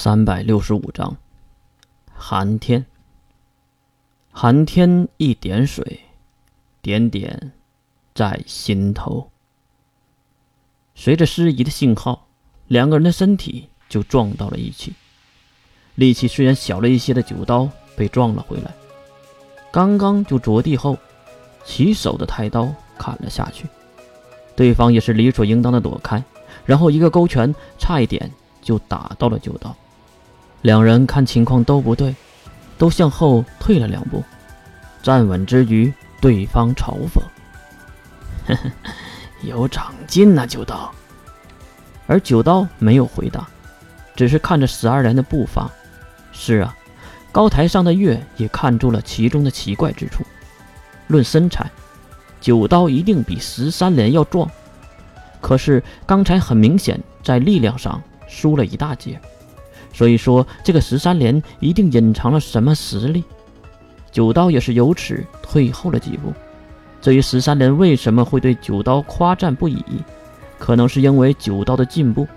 [0.00, 1.16] 三百六十五章，
[2.14, 2.86] 寒天。
[4.30, 6.02] 寒天一点水，
[6.80, 7.50] 点点
[8.14, 9.28] 在心头。
[10.94, 12.28] 随着师姨的信号，
[12.68, 14.92] 两个人的身体就撞到了一起。
[15.96, 18.72] 力气虽然小了一些的九刀被撞了回来，
[19.72, 20.96] 刚刚就着地后，
[21.64, 23.66] 起手的太刀砍了下去，
[24.54, 26.22] 对方也是理所应当的躲开，
[26.64, 28.30] 然后一个勾拳，差一点
[28.62, 29.74] 就打到了九刀。
[30.62, 32.14] 两人看情况都不对，
[32.76, 34.22] 都向后退了两步，
[35.02, 37.20] 站稳之余，对方嘲讽
[38.46, 38.70] ：“呵呵，
[39.42, 40.92] 有长进呐，九刀。”
[42.08, 43.46] 而九刀没有回答，
[44.16, 45.70] 只是看着十二连的步伐。
[46.32, 46.76] 是啊，
[47.30, 50.24] 高台上的月也看出了其中的奇怪之处。
[51.06, 51.70] 论身材，
[52.40, 54.50] 九刀一定比十三连要壮，
[55.40, 59.20] 可是刚才很明显在力量上输了一大截。
[59.98, 63.24] 所以说，这个十三连一定隐藏了什么实力。
[64.12, 66.32] 九刀也是由此退后了几步。
[67.02, 69.82] 至于十三连为什么会对九刀夸赞不已，
[70.56, 72.28] 可能是因为九刀的进步。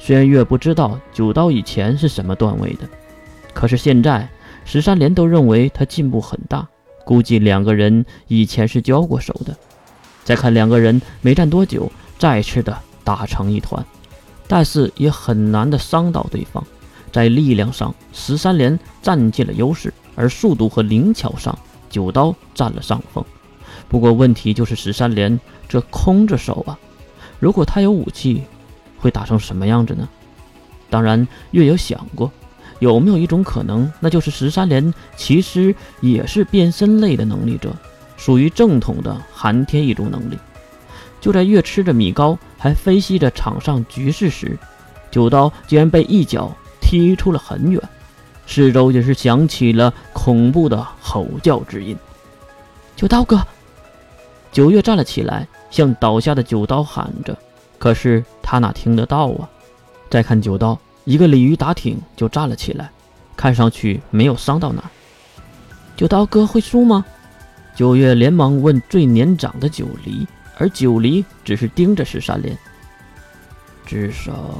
[0.00, 2.88] 虽然月不知道九刀以前是什么段位的，
[3.54, 4.28] 可是现在
[4.64, 6.66] 十三连都认为他进步很大，
[7.04, 9.56] 估计两个人以前是交过手的。
[10.24, 13.86] 再看两个人没战多久，再次的打成一团，
[14.48, 16.64] 但是也很难的伤到对方。
[17.16, 23.24] 在力量上，十三连占尽了优势，而速度和灵巧上，九刀占了上风。
[23.88, 26.78] 不过问题就是十三连这空着手啊，
[27.40, 28.42] 如果他有武器，
[28.98, 30.06] 会打成什么样子呢？
[30.90, 32.30] 当然，月有想过，
[32.80, 37.74] 有没有一种可能，那就是十三连其实也是变身类的能力者，
[38.18, 40.36] 属于正统的寒天一族能力。
[41.18, 44.58] 就在月吃着米糕，还分析着场上局势时，
[45.10, 46.54] 九刀竟然被一脚。
[46.86, 47.82] 踢出了很远，
[48.46, 51.96] 四周也是响起了恐怖的吼叫之音。
[52.94, 53.44] 九刀哥，
[54.52, 57.36] 九月站了起来，向倒下的九刀喊着。
[57.76, 59.50] 可是他哪听得到啊？
[60.08, 62.88] 再看九刀，一个鲤鱼打挺就站了起来，
[63.36, 64.90] 看上去没有伤到哪儿。
[65.96, 67.04] 九刀哥会输吗？
[67.74, 70.24] 九月连忙问最年长的九黎，
[70.56, 72.56] 而九黎只是盯着十三连，
[73.84, 74.54] 至少。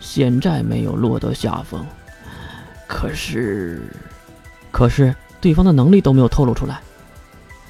[0.00, 1.86] 现在没有落得下风，
[2.88, 3.82] 可是，
[4.72, 6.80] 可是对方的能力都没有透露出来，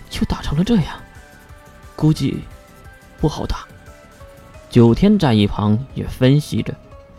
[0.09, 0.87] 就打成了这样，
[1.95, 2.43] 估计
[3.21, 3.67] 不好打。
[4.71, 6.73] 九天在一旁也分析着，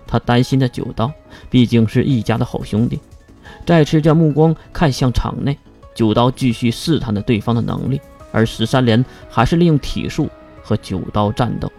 [0.07, 1.11] 他担心的九刀
[1.49, 2.99] 毕竟是一家的好兄弟。
[3.65, 5.57] 再次将目光看向场内，
[5.93, 7.99] 九刀继续试探着对方的能力，
[8.31, 10.29] 而十三连还是利用体术
[10.63, 11.71] 和九刀战斗。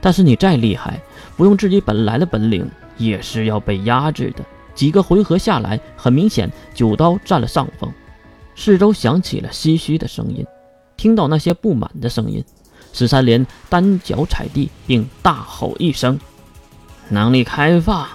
[0.00, 1.00] 但是你再厉害，
[1.36, 4.44] 不用自己本来的本领，也是要被压制的。
[4.74, 7.92] 几个回合下来，很明显九刀占了上风。
[8.54, 10.46] 四周响起了唏嘘的声音，
[10.96, 12.44] 听到那些不满的声音，
[12.92, 16.18] 十三连单脚踩地，并大吼一声
[17.10, 18.06] ：“能力开放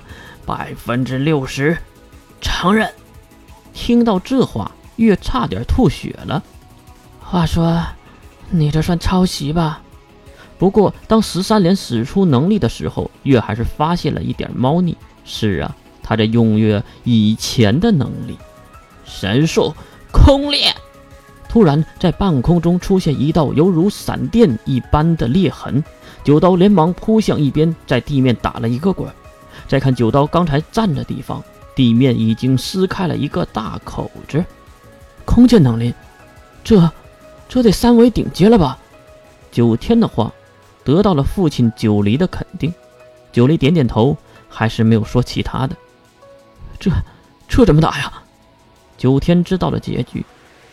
[0.46, 1.78] 百分之六十，
[2.40, 2.90] 承认！”
[3.74, 6.42] 听到这话，月差点吐血了。
[7.20, 7.84] 话说，
[8.50, 9.82] 你这算抄袭吧？
[10.63, 14.96] 不过，当十三连使出能力的时候，月还是发现了一点猫腻。
[15.25, 18.38] 是啊，他在用月以前的能力，
[19.03, 19.73] 神术
[20.09, 20.73] 空裂。
[21.50, 25.84] 突然，在半空中出现一道犹如闪电一般的裂痕，
[26.23, 29.12] 九刀连忙扑向一边，在地面打了一个滚。
[29.68, 31.44] 再看九刀刚才站的地方，
[31.75, 34.41] 地面已经撕开了一个大口子。
[35.25, 35.94] 空间能力，
[36.63, 36.90] 这，
[37.50, 38.78] 这得三维顶阶了吧？
[39.52, 40.31] 九天的话。
[40.84, 42.74] 得到了父亲九黎的肯定，
[43.32, 44.18] 九黎点点头，
[44.50, 45.76] 还是没有说其他的。
[46.80, 46.92] 这
[47.48, 48.12] 这怎么打呀？
[48.98, 50.26] 九天知道了结局，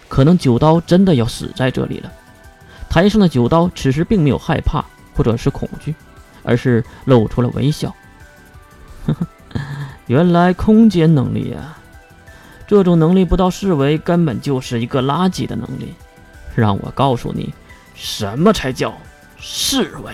[0.08, 2.12] 可能九刀真的要死在这里了。
[2.88, 4.84] 台上的九刀此时并没有害怕
[5.14, 5.94] 或者是恐惧，
[6.42, 7.94] 而是露出了微笑。
[10.06, 11.78] 原来空间能力啊，
[12.66, 15.94] 这种能力不到四维根本就是一个垃圾的能力。
[16.56, 17.54] 让我告诉你，
[17.94, 18.92] 什么才叫？
[19.40, 20.12] 侍卫，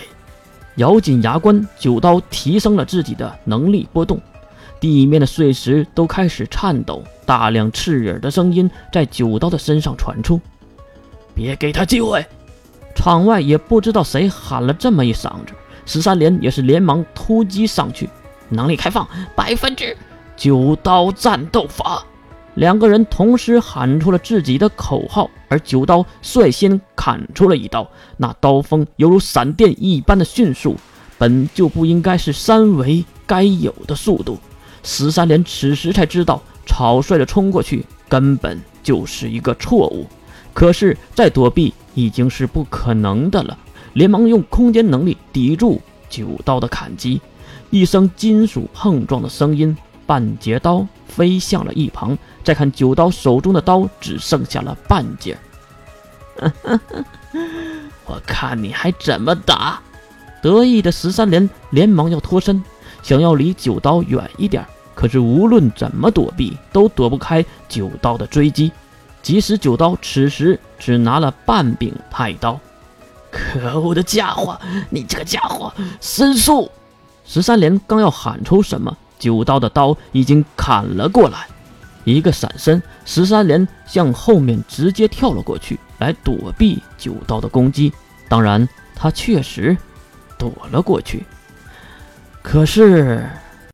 [0.75, 4.21] 咬紧牙关，九刀提升了自己的能力波动，
[4.79, 10.39] 地面的碎石都开始颤抖，大量刺耳的声音在九刀的身上传出。
[11.35, 12.25] 别给他机会！
[12.95, 15.53] 场外也不知道谁喊了这么一嗓子，
[15.85, 18.09] 十三连也是连忙突击上去，
[18.49, 19.95] 能力开放百分之
[20.35, 22.03] 九刀战斗法。
[22.57, 27.87] 两个人同时喊出了自己的口号，而九刀率先砍出了一刀，
[28.17, 30.75] 那刀锋犹如闪电一般的迅速，
[31.19, 34.39] 本就不应该是三维该有的速度。
[34.81, 40.07] 十三连此时才知道，草率的冲过去根本就是一个错误。
[40.51, 43.55] 可是再躲避已经是不可能的了，
[43.93, 47.21] 连忙用空间能力抵住九刀的砍击。
[47.69, 49.77] 一声金属碰撞的声音，
[50.07, 52.17] 半截刀飞向了一旁。
[52.43, 55.37] 再看九刀手中的刀只剩下了半截。
[58.05, 59.79] 我看你还怎么打！
[60.41, 62.63] 得意的十三连连忙要脱身，
[63.03, 64.65] 想要离九刀远一点，
[64.95, 68.71] 可是无论怎么躲避，都躲不开九刀的追击。
[69.21, 72.57] 即使九刀此时只拿了半柄太刀，
[73.29, 74.57] 可恶的家伙！
[74.89, 76.71] 你这个家伙，申诉！
[77.25, 81.47] 十三连刚要喊出什么，九刀的刀已经砍了过来。
[82.03, 87.91] 一个闪身，十三连向后面直接跳了过去，来躲避九刀的攻击。
[88.29, 89.75] 当然，他确实
[90.37, 91.25] 躲了过去。
[92.41, 93.29] 可是